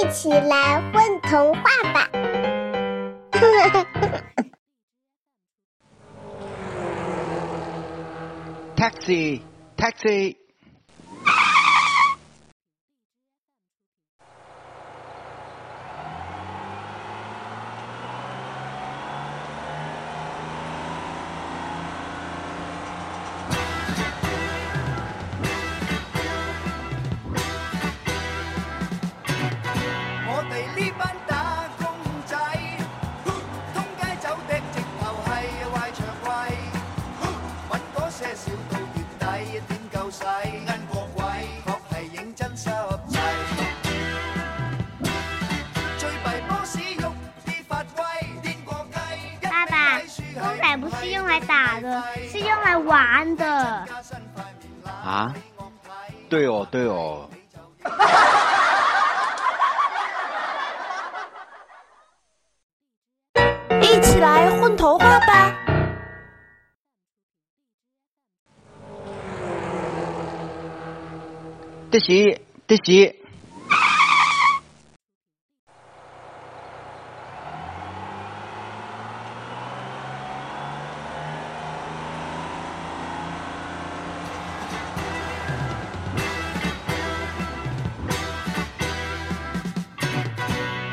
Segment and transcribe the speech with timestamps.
[0.00, 1.60] 一起来混童话
[1.92, 2.08] 吧！
[3.32, 3.84] 哈哈，
[8.78, 10.47] taxi，taxi。
[50.76, 53.86] 不是用来打的，是用来玩的。
[54.84, 55.34] 啊，
[56.28, 57.26] 对哦，对哦，
[63.80, 65.54] 一起来混头发吧！
[71.90, 73.16] 得行，得行。